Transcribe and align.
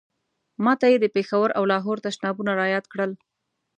ما 0.63 0.73
ته 0.79 0.85
یې 0.91 0.97
د 1.01 1.05
پېښور 1.15 1.49
او 1.57 1.63
لاهور 1.71 1.97
تشنابونه 2.05 2.51
را 2.59 2.65
یاد 2.73 2.85
کړل. 2.93 3.11